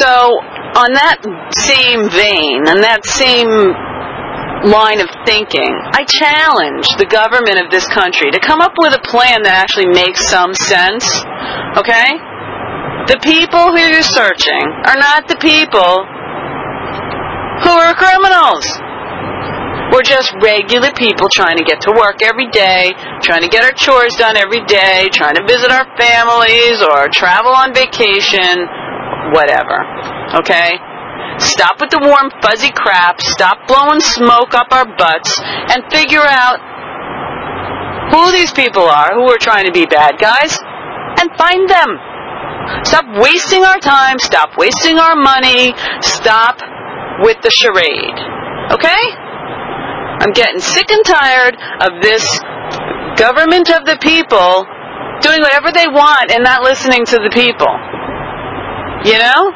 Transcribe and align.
So, 0.00 0.34
on 0.74 0.90
that 0.98 1.22
same 1.54 2.10
vein, 2.10 2.66
on 2.66 2.82
that 2.82 3.06
same 3.06 3.46
line 4.66 4.98
of 4.98 5.06
thinking, 5.28 5.70
I 5.92 6.02
challenge 6.08 6.88
the 6.96 7.06
government 7.06 7.60
of 7.60 7.70
this 7.70 7.86
country 7.92 8.32
to 8.32 8.40
come 8.40 8.60
up 8.60 8.74
with 8.80 8.96
a 8.96 9.02
plan 9.06 9.44
that 9.44 9.54
actually 9.54 9.92
makes 9.92 10.24
some 10.26 10.56
sense. 10.56 11.04
Okay? 11.78 12.10
The 13.06 13.20
people 13.20 13.70
who 13.70 13.82
you're 13.84 14.02
searching 14.02 14.64
are 14.88 14.96
not 14.96 15.28
the 15.28 15.36
people 15.36 16.08
who 17.62 17.72
are 17.76 17.94
criminals. 17.94 18.64
We're 19.92 20.02
just 20.02 20.32
regular 20.42 20.90
people 20.96 21.28
trying 21.30 21.60
to 21.60 21.62
get 21.62 21.84
to 21.86 21.92
work 21.94 22.24
every 22.24 22.48
day, 22.50 22.90
trying 23.22 23.46
to 23.46 23.50
get 23.52 23.62
our 23.62 23.76
chores 23.76 24.16
done 24.18 24.34
every 24.34 24.64
day, 24.64 25.06
trying 25.12 25.36
to 25.36 25.44
visit 25.46 25.70
our 25.70 25.86
families 25.94 26.82
or 26.82 27.06
travel 27.12 27.52
on 27.52 27.70
vacation, 27.76 28.64
whatever. 29.32 29.80
Okay? 30.36 30.76
Stop 31.38 31.80
with 31.80 31.90
the 31.90 32.02
warm, 32.02 32.30
fuzzy 32.42 32.70
crap, 32.70 33.20
stop 33.20 33.66
blowing 33.66 34.00
smoke 34.00 34.54
up 34.54 34.68
our 34.70 34.86
butts, 34.86 35.34
and 35.72 35.82
figure 35.90 36.22
out 36.22 36.58
who 38.12 38.30
these 38.30 38.52
people 38.52 38.84
are 38.84 39.14
who 39.14 39.26
are 39.30 39.40
trying 39.40 39.66
to 39.66 39.72
be 39.72 39.86
bad 39.86 40.18
guys, 40.18 40.58
and 41.18 41.30
find 41.38 41.68
them. 41.68 41.98
Stop 42.84 43.04
wasting 43.20 43.64
our 43.64 43.78
time, 43.78 44.18
stop 44.18 44.56
wasting 44.56 44.98
our 44.98 45.16
money, 45.16 45.74
stop 46.00 46.60
with 47.20 47.40
the 47.42 47.50
charade. 47.50 48.18
Okay? 48.72 49.02
I'm 50.22 50.32
getting 50.32 50.60
sick 50.60 50.90
and 50.90 51.04
tired 51.04 51.56
of 51.82 52.00
this 52.00 52.24
government 53.18 53.70
of 53.70 53.84
the 53.84 53.98
people 54.00 54.64
doing 55.20 55.40
whatever 55.40 55.70
they 55.72 55.86
want 55.86 56.30
and 56.32 56.42
not 56.42 56.62
listening 56.62 57.04
to 57.06 57.16
the 57.18 57.30
people. 57.34 57.70
You 59.04 59.18
know? 59.18 59.52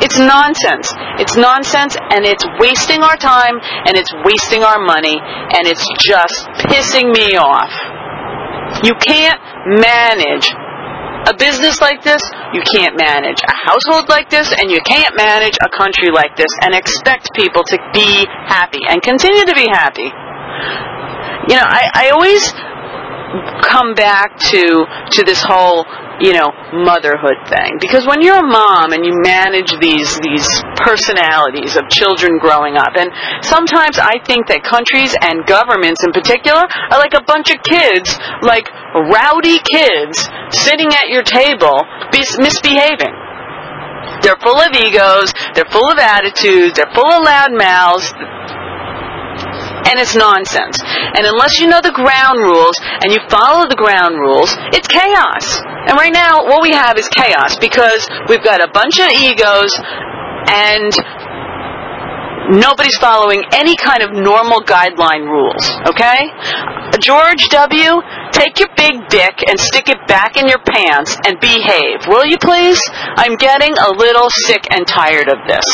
It's 0.00 0.16
nonsense. 0.16 0.88
It's 1.20 1.36
nonsense 1.36 1.94
and 1.94 2.24
it's 2.24 2.44
wasting 2.58 3.04
our 3.04 3.16
time 3.20 3.60
and 3.60 4.00
it's 4.00 4.10
wasting 4.24 4.64
our 4.64 4.80
money 4.80 5.20
and 5.20 5.62
it's 5.68 5.84
just 6.00 6.48
pissing 6.72 7.12
me 7.12 7.36
off. 7.36 7.68
You 8.80 8.96
can't 8.96 9.36
manage 9.76 10.48
a 11.28 11.36
business 11.36 11.84
like 11.84 12.00
this, 12.00 12.22
you 12.56 12.64
can't 12.64 12.96
manage 12.96 13.44
a 13.44 13.56
household 13.68 14.08
like 14.08 14.30
this, 14.30 14.48
and 14.56 14.70
you 14.70 14.80
can't 14.88 15.12
manage 15.16 15.52
a 15.60 15.68
country 15.68 16.08
like 16.08 16.32
this 16.36 16.48
and 16.64 16.72
expect 16.72 17.28
people 17.36 17.62
to 17.64 17.76
be 17.92 18.24
happy 18.48 18.80
and 18.88 19.02
continue 19.02 19.44
to 19.44 19.54
be 19.54 19.68
happy. 19.68 20.08
You 21.52 21.60
know, 21.60 21.68
I, 21.68 21.92
I 21.92 22.10
always 22.16 22.40
come 23.62 23.94
back 23.94 24.38
to 24.50 24.86
to 25.14 25.20
this 25.22 25.42
whole 25.42 25.86
you 26.20 26.34
know 26.34 26.50
motherhood 26.74 27.38
thing. 27.48 27.78
Because 27.80 28.06
when 28.06 28.22
you're 28.22 28.42
a 28.42 28.46
mom 28.46 28.92
and 28.92 29.04
you 29.06 29.14
manage 29.22 29.70
these 29.80 30.18
these 30.20 30.46
personalities 30.82 31.76
of 31.76 31.88
children 31.88 32.38
growing 32.38 32.76
up 32.76 32.92
and 32.96 33.10
sometimes 33.44 33.98
I 33.98 34.18
think 34.24 34.48
that 34.48 34.66
countries 34.66 35.14
and 35.14 35.46
governments 35.46 36.02
in 36.04 36.12
particular 36.12 36.66
are 36.66 36.98
like 36.98 37.14
a 37.14 37.22
bunch 37.22 37.50
of 37.50 37.62
kids 37.62 38.18
like 38.42 38.66
rowdy 38.94 39.62
kids 39.62 40.18
sitting 40.50 40.90
at 40.90 41.08
your 41.08 41.22
table 41.22 41.86
bis- 42.10 42.38
misbehaving. 42.38 43.14
They're 44.20 44.40
full 44.40 44.60
of 44.60 44.72
egos 44.76 45.32
they're 45.54 45.70
full 45.70 45.88
of 45.88 45.98
attitudes 45.98 46.76
they're 46.76 46.92
full 46.92 47.08
of 47.08 47.24
loud 47.24 47.52
mouths 47.52 48.12
and 49.90 49.98
it's 49.98 50.14
nonsense. 50.14 50.78
And 50.86 51.26
unless 51.26 51.58
you 51.58 51.66
know 51.66 51.82
the 51.82 51.90
ground 51.90 52.38
rules 52.38 52.78
and 52.78 53.10
you 53.10 53.18
follow 53.26 53.66
the 53.66 53.76
ground 53.76 54.14
rules, 54.14 54.54
it's 54.70 54.86
chaos. 54.86 55.44
And 55.90 55.98
right 55.98 56.14
now, 56.14 56.46
what 56.46 56.62
we 56.62 56.70
have 56.70 56.96
is 56.96 57.10
chaos 57.10 57.58
because 57.58 58.06
we've 58.30 58.44
got 58.44 58.62
a 58.62 58.70
bunch 58.70 59.02
of 59.02 59.10
egos 59.10 59.74
and 60.46 60.94
nobody's 62.54 62.96
following 62.98 63.42
any 63.52 63.74
kind 63.76 64.02
of 64.02 64.14
normal 64.14 64.62
guideline 64.62 65.26
rules, 65.26 65.66
okay? 65.86 66.30
George 67.00 67.48
W., 67.50 68.00
take 68.32 68.58
your 68.60 68.70
big 68.76 69.08
dick 69.08 69.42
and 69.48 69.58
stick 69.58 69.88
it 69.88 69.98
back 70.06 70.36
in 70.36 70.48
your 70.48 70.62
pants 70.62 71.16
and 71.26 71.40
behave. 71.40 72.06
Will 72.06 72.24
you 72.24 72.38
please? 72.38 72.80
I'm 72.92 73.36
getting 73.36 73.76
a 73.76 73.90
little 73.90 74.28
sick 74.46 74.68
and 74.70 74.86
tired 74.86 75.28
of 75.28 75.38
this, 75.48 75.66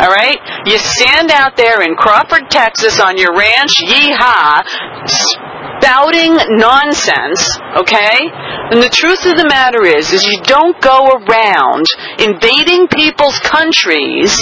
alright? 0.00 0.38
You 0.66 0.78
stand 0.78 1.30
out 1.30 1.56
there 1.56 1.82
in 1.82 1.96
Crawford, 1.96 2.50
Texas 2.50 3.00
on 3.00 3.18
your 3.18 3.34
ranch, 3.36 3.82
yeehaw, 3.82 4.62
spouting 5.08 6.36
nonsense, 6.56 7.44
okay? 7.76 8.30
And 8.70 8.82
the 8.82 8.90
truth 8.92 9.26
of 9.26 9.36
the 9.36 9.46
matter 9.48 9.84
is, 9.84 10.12
is 10.12 10.24
you 10.24 10.40
don't 10.44 10.80
go 10.80 11.20
around 11.20 11.86
invading 12.18 12.88
people's 12.88 13.38
countries 13.40 14.32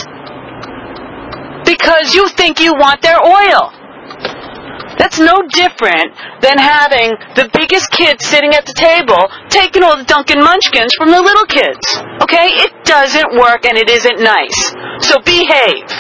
because 1.65 2.15
you 2.15 2.29
think 2.29 2.61
you 2.61 2.75
want 2.75 3.03
their 3.03 3.19
oil. 3.19 3.82
That's 5.03 5.19
no 5.19 5.43
different 5.51 6.15
than 6.47 6.63
having 6.63 7.11
the 7.35 7.51
biggest 7.51 7.91
kid 7.91 8.23
sitting 8.23 8.55
at 8.55 8.71
the 8.71 8.77
table 8.79 9.19
taking 9.51 9.83
all 9.83 9.99
the 9.99 10.07
Dunkin' 10.07 10.39
Munchkins 10.39 10.95
from 10.95 11.11
the 11.11 11.19
little 11.19 11.43
kids. 11.51 11.83
Okay? 12.23 12.63
It 12.63 12.71
doesn't 12.87 13.35
work 13.35 13.67
and 13.67 13.75
it 13.75 13.91
isn't 13.91 14.23
nice. 14.23 14.55
So 15.03 15.19
behave. 15.27 15.91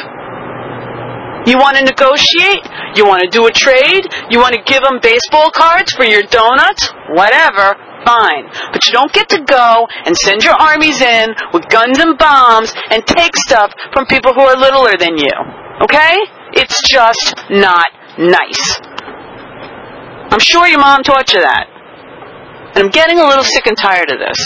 You 1.51 1.59
want 1.59 1.83
to 1.83 1.83
negotiate? 1.83 2.63
You 2.95 3.03
want 3.03 3.27
to 3.27 3.31
do 3.35 3.51
a 3.51 3.51
trade? 3.51 4.07
You 4.31 4.39
want 4.39 4.55
to 4.55 4.63
give 4.63 4.87
them 4.87 5.03
baseball 5.03 5.51
cards 5.51 5.91
for 5.91 6.07
your 6.07 6.23
donuts? 6.23 6.87
Whatever. 7.11 7.75
Fine. 8.07 8.55
But 8.71 8.87
you 8.87 8.95
don't 8.95 9.11
get 9.11 9.27
to 9.35 9.43
go 9.43 9.91
and 10.07 10.15
send 10.15 10.47
your 10.47 10.55
armies 10.55 11.03
in 11.03 11.35
with 11.51 11.67
guns 11.67 11.99
and 11.99 12.15
bombs 12.15 12.71
and 12.95 13.03
take 13.03 13.35
stuff 13.35 13.75
from 13.91 14.07
people 14.07 14.31
who 14.31 14.47
are 14.47 14.55
littler 14.55 14.95
than 14.95 15.19
you. 15.19 15.35
Okay? 15.83 16.23
It's 16.55 16.79
just 16.87 17.35
not 17.51 17.91
nice. 18.19 18.92
I'm 20.33 20.41
sure 20.41 20.67
your 20.67 20.81
mom 20.81 21.03
taught 21.05 21.33
you 21.33 21.41
that. 21.41 21.69
And 22.75 22.89
I'm 22.89 22.91
getting 22.91 23.21
a 23.21 23.27
little 23.29 23.45
sick 23.45 23.67
and 23.69 23.77
tired 23.77 24.09
of 24.09 24.17
this. 24.17 24.41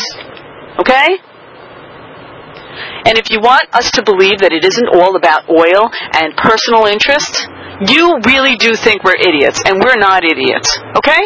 Okay? 0.82 1.22
And 3.06 3.14
if 3.16 3.30
you 3.30 3.38
want 3.38 3.62
us 3.72 3.90
to 3.94 4.02
believe 4.02 4.42
that 4.42 4.50
it 4.50 4.66
isn't 4.66 4.90
all 4.90 5.14
about 5.14 5.46
oil 5.46 5.86
and 6.18 6.34
personal 6.34 6.90
interest, 6.90 7.46
you 7.86 8.18
really 8.26 8.58
do 8.58 8.74
think 8.74 9.06
we're 9.06 9.14
idiots, 9.14 9.62
and 9.62 9.78
we're 9.78 9.96
not 9.96 10.26
idiots. 10.26 10.74
Okay? 10.98 11.22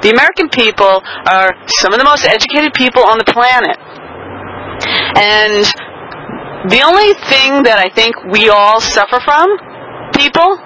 The 0.00 0.10
American 0.16 0.48
people 0.48 1.04
are 1.28 1.52
some 1.84 1.92
of 1.92 2.00
the 2.00 2.08
most 2.08 2.24
educated 2.24 2.72
people 2.72 3.04
on 3.04 3.20
the 3.20 3.28
planet. 3.28 3.76
And 5.20 5.68
the 6.72 6.80
only 6.80 7.12
thing 7.28 7.68
that 7.68 7.76
I 7.76 7.92
think 7.92 8.16
we 8.32 8.48
all 8.48 8.80
suffer 8.80 9.20
from, 9.20 9.52
people, 10.16 10.56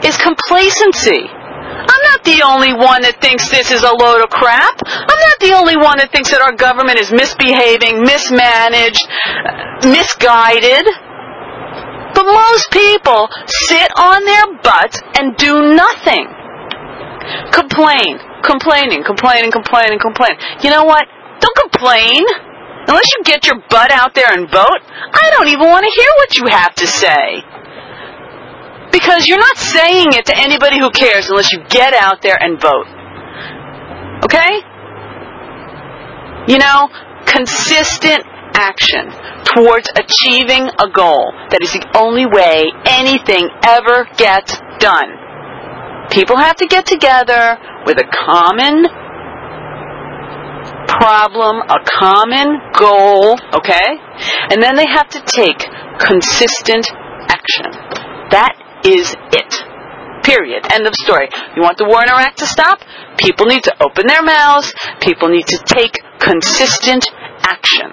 is 0.00 0.16
complacency. 0.16 1.28
I'm 1.80 2.02
not 2.12 2.20
the 2.24 2.42
only 2.44 2.72
one 2.76 3.02
that 3.02 3.20
thinks 3.20 3.48
this 3.48 3.70
is 3.70 3.82
a 3.82 3.94
load 3.94 4.20
of 4.20 4.28
crap. 4.28 4.76
I'm 4.84 5.20
not 5.24 5.38
the 5.40 5.52
only 5.56 5.76
one 5.76 5.98
that 5.98 6.12
thinks 6.12 6.30
that 6.30 6.44
our 6.44 6.52
government 6.52 7.00
is 7.00 7.08
misbehaving, 7.08 8.04
mismanaged, 8.04 9.00
misguided. 9.88 10.84
But 12.12 12.26
most 12.26 12.68
people 12.70 13.30
sit 13.70 13.88
on 13.96 14.24
their 14.26 14.46
butts 14.60 15.00
and 15.16 15.36
do 15.40 15.72
nothing. 15.72 16.28
Complain, 17.54 18.18
complaining, 18.42 19.04
complaining, 19.04 19.50
complaining, 19.50 19.98
complaining. 20.00 20.38
You 20.60 20.70
know 20.70 20.84
what? 20.84 21.06
Don't 21.40 21.56
complain. 21.70 22.24
Unless 22.88 23.08
you 23.16 23.22
get 23.24 23.46
your 23.46 23.62
butt 23.70 23.92
out 23.92 24.14
there 24.14 24.32
and 24.32 24.50
vote, 24.50 24.82
I 24.90 25.30
don't 25.36 25.48
even 25.48 25.68
want 25.68 25.84
to 25.84 25.92
hear 25.94 26.10
what 26.18 26.36
you 26.36 26.44
have 26.50 26.74
to 26.76 26.86
say. 26.86 27.44
Because 28.92 29.26
you're 29.26 29.38
not 29.38 29.56
saying 29.56 30.08
it 30.12 30.26
to 30.26 30.36
anybody 30.36 30.78
who 30.78 30.90
cares 30.90 31.28
unless 31.28 31.52
you 31.52 31.62
get 31.68 31.94
out 31.94 32.22
there 32.22 32.36
and 32.38 32.60
vote. 32.60 32.86
Okay? 34.24 34.62
You 36.48 36.58
know, 36.58 36.88
consistent 37.26 38.24
action 38.54 39.06
towards 39.54 39.88
achieving 39.94 40.68
a 40.68 40.90
goal. 40.90 41.32
That 41.50 41.62
is 41.62 41.72
the 41.72 41.86
only 41.96 42.26
way 42.26 42.66
anything 42.84 43.48
ever 43.62 44.06
gets 44.16 44.58
done. 44.78 45.14
People 46.10 46.36
have 46.36 46.56
to 46.56 46.66
get 46.66 46.86
together 46.86 47.56
with 47.86 47.98
a 47.98 48.08
common 48.10 48.84
problem, 50.90 51.62
a 51.62 51.78
common 51.86 52.58
goal, 52.74 53.38
okay? 53.54 53.88
And 54.50 54.62
then 54.62 54.76
they 54.76 54.86
have 54.86 55.08
to 55.10 55.22
take 55.22 55.62
consistent 56.02 56.90
action. 57.30 57.70
That 58.30 58.59
is 58.84 59.14
it. 59.32 59.52
Period. 60.24 60.66
End 60.70 60.86
of 60.86 60.94
story. 60.94 61.28
You 61.56 61.62
want 61.62 61.78
the 61.78 61.86
war 61.86 62.02
in 62.02 62.10
Iraq 62.10 62.36
to 62.36 62.46
stop? 62.46 62.80
People 63.16 63.46
need 63.46 63.64
to 63.64 63.74
open 63.82 64.06
their 64.06 64.22
mouths. 64.22 64.72
People 65.00 65.28
need 65.28 65.46
to 65.46 65.58
take 65.64 65.96
consistent 66.18 67.06
action. 67.42 67.90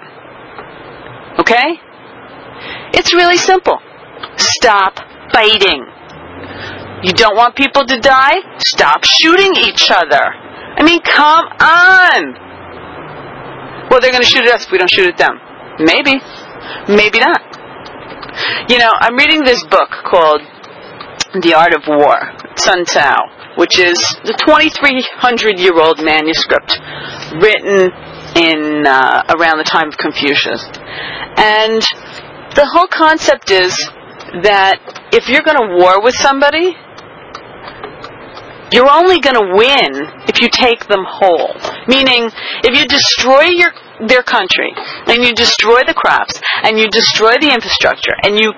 Okay? 1.40 1.80
It's 2.92 3.14
really 3.14 3.36
simple. 3.38 3.78
Stop 4.36 5.00
fighting. 5.32 5.86
You 7.02 7.12
don't 7.12 7.36
want 7.36 7.56
people 7.56 7.86
to 7.86 7.98
die? 8.00 8.36
Stop 8.58 9.04
shooting 9.04 9.54
each 9.56 9.90
other. 9.90 10.20
I 10.20 10.82
mean, 10.82 11.00
come 11.00 11.46
on. 11.60 12.34
Well, 13.90 14.00
they're 14.00 14.12
going 14.12 14.22
to 14.22 14.28
shoot 14.28 14.44
at 14.44 14.54
us 14.54 14.66
if 14.66 14.72
we 14.72 14.78
don't 14.78 14.90
shoot 14.90 15.08
at 15.08 15.18
them. 15.18 15.38
Maybe. 15.78 16.20
Maybe 16.88 17.18
not. 17.20 17.40
You 18.68 18.78
know, 18.78 18.92
I'm 19.00 19.16
reading 19.16 19.44
this 19.44 19.64
book 19.64 19.90
called 20.04 20.42
The 21.34 21.52
Art 21.52 21.76
of 21.76 21.84
War, 21.84 22.16
Sun 22.56 22.88
Tzu, 22.88 23.60
which 23.60 23.76
is 23.78 24.00
the 24.24 24.32
2,300 24.32 25.60
year 25.60 25.76
old 25.76 26.00
manuscript 26.00 26.72
written 27.36 27.92
in 28.32 28.88
uh, 28.88 29.28
around 29.36 29.60
the 29.60 29.68
time 29.68 29.92
of 29.92 29.98
Confucius. 30.00 30.64
And 31.36 31.84
the 32.56 32.64
whole 32.64 32.88
concept 32.88 33.52
is 33.52 33.76
that 34.40 34.80
if 35.12 35.28
you're 35.28 35.44
going 35.44 35.60
to 35.60 35.76
war 35.76 36.00
with 36.00 36.16
somebody, 36.16 36.72
you're 38.72 38.88
only 38.88 39.20
going 39.20 39.36
to 39.36 39.48
win 39.52 40.24
if 40.32 40.40
you 40.40 40.48
take 40.48 40.88
them 40.88 41.04
whole. 41.04 41.52
Meaning, 41.88 42.32
if 42.64 42.72
you 42.72 42.88
destroy 42.88 43.52
your 43.52 43.72
their 44.06 44.22
country 44.22 44.70
and 45.10 45.26
you 45.26 45.34
destroy 45.34 45.82
the 45.84 45.94
crops 45.94 46.40
and 46.62 46.78
you 46.78 46.86
destroy 46.88 47.34
the 47.40 47.50
infrastructure 47.52 48.14
and 48.22 48.38
you 48.38 48.54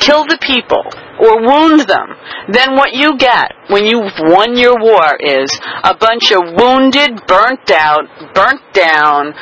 kill 0.00 0.24
the 0.24 0.38
people 0.40 0.80
or 1.20 1.42
wound 1.42 1.80
them, 1.88 2.14
then 2.48 2.74
what 2.76 2.94
you 2.94 3.16
get 3.18 3.52
when 3.68 3.84
you've 3.84 4.12
won 4.18 4.56
your 4.56 4.78
war 4.78 5.16
is 5.20 5.50
a 5.84 5.94
bunch 5.94 6.32
of 6.32 6.40
wounded, 6.56 7.26
burnt 7.26 7.70
out, 7.70 8.06
burnt 8.34 8.62
down, 8.72 9.34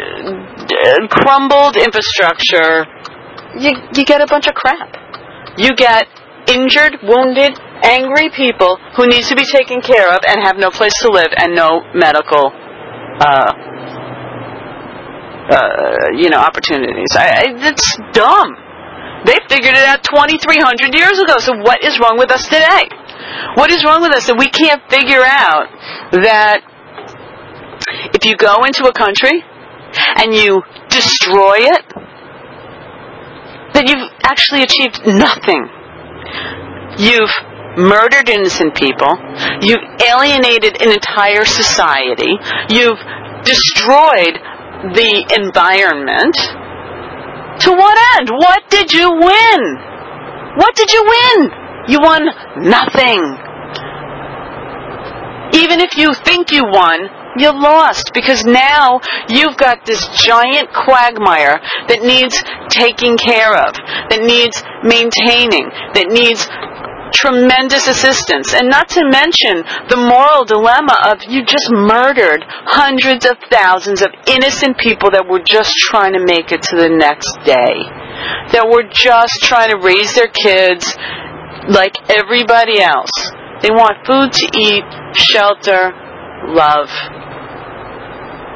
uh, 0.00 1.06
crumbled 1.08 1.76
infrastructure. 1.76 2.86
You, 3.58 3.72
you 3.94 4.04
get 4.04 4.20
a 4.20 4.26
bunch 4.26 4.46
of 4.46 4.54
crap. 4.54 4.96
You 5.58 5.74
get 5.76 6.06
injured, 6.48 6.98
wounded, 7.02 7.52
angry 7.82 8.30
people 8.30 8.78
who 8.96 9.06
need 9.06 9.24
to 9.24 9.36
be 9.36 9.44
taken 9.44 9.80
care 9.80 10.08
of 10.08 10.18
and 10.26 10.42
have 10.42 10.56
no 10.56 10.70
place 10.70 10.92
to 11.02 11.10
live 11.10 11.32
and 11.36 11.54
no 11.54 11.82
medical 11.94 12.52
uh, 13.20 13.52
uh, 15.50 16.14
you 16.16 16.30
know, 16.30 16.38
opportunities. 16.38 17.10
I, 17.16 17.26
I, 17.26 17.44
it's 17.68 17.98
dumb. 18.12 18.54
They 19.24 19.36
figured 19.48 19.76
it 19.76 19.84
out 19.84 20.02
2,300 20.04 20.94
years 20.94 21.18
ago. 21.18 21.38
So 21.38 21.56
what 21.60 21.84
is 21.84 21.98
wrong 22.00 22.16
with 22.16 22.30
us 22.30 22.44
today? 22.44 22.88
What 23.54 23.70
is 23.70 23.84
wrong 23.84 24.02
with 24.02 24.12
us 24.12 24.26
that 24.26 24.38
we 24.38 24.48
can't 24.48 24.80
figure 24.88 25.22
out 25.22 25.68
that 26.12 26.60
if 28.14 28.24
you 28.24 28.36
go 28.36 28.64
into 28.64 28.88
a 28.88 28.92
country 28.92 29.42
and 30.16 30.34
you 30.34 30.62
destroy 30.88 31.68
it, 31.68 31.84
that 33.74 33.86
you've 33.86 34.08
actually 34.22 34.62
achieved 34.62 35.06
nothing. 35.06 35.68
You've 36.98 37.32
murdered 37.78 38.28
innocent 38.28 38.74
people. 38.74 39.14
You've 39.62 39.84
alienated 40.02 40.82
an 40.82 40.90
entire 40.90 41.44
society. 41.44 42.34
You've 42.68 42.98
destroyed 43.44 44.36
the 44.96 45.12
environment. 45.38 46.36
To 47.60 47.70
what 47.72 47.98
end? 48.16 48.30
What 48.30 48.62
did 48.70 48.92
you 48.92 49.10
win? 49.10 49.60
What 50.56 50.74
did 50.74 50.92
you 50.92 51.02
win? 51.04 51.50
You 51.88 52.00
won 52.00 52.24
nothing. 52.56 53.20
Even 55.52 55.80
if 55.80 55.96
you 55.96 56.14
think 56.14 56.52
you 56.52 56.64
won, 56.64 57.00
you 57.36 57.50
lost 57.50 58.12
because 58.14 58.44
now 58.44 59.00
you've 59.28 59.56
got 59.56 59.84
this 59.84 60.06
giant 60.24 60.72
quagmire 60.72 61.60
that 61.88 62.02
needs 62.02 62.38
taking 62.70 63.16
care 63.16 63.54
of, 63.54 63.74
that 64.10 64.22
needs 64.22 64.62
maintaining, 64.82 65.70
that 65.94 66.08
needs 66.10 66.46
tremendous 67.12 67.86
assistance. 67.86 68.54
And 68.54 68.68
not 68.68 68.88
to 68.96 69.02
mention 69.04 69.62
the 69.88 69.96
moral 69.96 70.44
dilemma 70.44 70.96
of 71.04 71.22
you 71.28 71.44
just 71.44 71.70
murdered 71.70 72.44
hundreds 72.46 73.26
of 73.26 73.36
thousands 73.50 74.02
of 74.02 74.08
innocent 74.26 74.78
people 74.78 75.10
that 75.12 75.26
were 75.28 75.42
just 75.42 75.72
trying 75.90 76.14
to 76.14 76.22
make 76.24 76.52
it 76.52 76.62
to 76.70 76.76
the 76.76 76.88
next 76.88 77.30
day. 77.44 77.74
That 78.52 78.68
were 78.68 78.84
just 78.88 79.32
trying 79.44 79.70
to 79.70 79.78
raise 79.78 80.14
their 80.14 80.30
kids 80.30 80.86
like 81.68 81.94
everybody 82.10 82.80
else. 82.80 83.12
They 83.62 83.70
want 83.70 84.06
food 84.08 84.32
to 84.32 84.46
eat, 84.56 84.86
shelter, 85.14 85.92
love, 86.48 86.88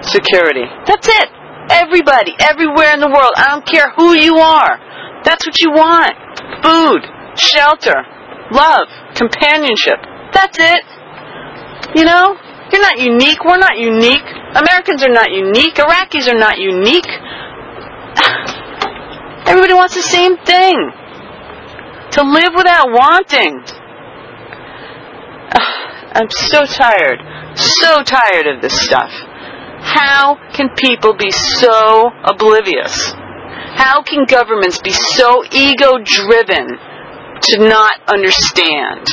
security. 0.03 0.65
That's 0.87 1.09
it. 1.09 1.29
Everybody, 1.71 2.33
everywhere 2.41 2.93
in 2.93 3.01
the 3.01 3.09
world. 3.09 3.33
I 3.37 3.49
don't 3.53 3.67
care 3.67 3.93
who 3.97 4.13
you 4.13 4.37
are. 4.37 4.77
That's 5.25 5.47
what 5.47 5.61
you 5.61 5.73
want. 5.73 6.13
Food, 6.61 7.01
shelter, 7.37 8.05
love, 8.51 8.89
companionship. 9.15 10.01
That's 10.33 10.59
it. 10.59 10.83
You 11.95 12.05
know? 12.05 12.37
You're 12.73 12.83
not 12.83 12.99
unique. 12.99 13.45
We're 13.45 13.59
not 13.59 13.79
unique. 13.79 14.25
Americans 14.55 15.03
are 15.03 15.13
not 15.13 15.31
unique. 15.31 15.75
Iraqis 15.75 16.27
are 16.29 16.39
not 16.39 16.59
unique. 16.59 17.07
Everybody 19.47 19.75
wants 19.75 19.95
the 19.95 20.03
same 20.03 20.37
thing. 20.39 20.91
To 22.13 22.23
live 22.23 22.55
without 22.57 22.89
wanting. 22.91 23.63
I'm 26.15 26.31
so 26.31 26.65
tired. 26.67 27.21
So 27.55 28.03
tired 28.03 28.47
of 28.47 28.63
this 28.63 28.81
stuff. 28.81 29.11
How 29.85 30.39
can 30.55 30.71
people 30.77 31.13
be 31.15 31.31
so 31.31 32.11
oblivious? 32.25 33.13
How 33.77 34.03
can 34.03 34.25
governments 34.25 34.81
be 34.81 34.93
so 34.93 35.45
ego 35.53 35.99
driven 36.03 36.79
to 37.45 37.69
not 37.69 38.01
understand. 38.09 39.07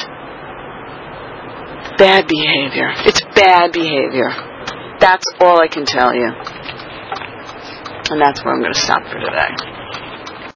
Bad 1.98 2.28
behavior. 2.28 2.92
It's 3.06 3.22
bad 3.36 3.72
behavior. 3.72 4.32
That's 5.00 5.26
all 5.40 5.62
I 5.62 5.68
can 5.68 5.86
tell 5.86 6.14
you. 6.14 6.30
And 8.12 8.22
that's 8.22 8.44
where 8.44 8.54
I'm 8.54 8.62
going 8.62 8.74
to 8.74 8.80
stop 8.80 9.04
for 9.04 9.20
today. 9.20 9.71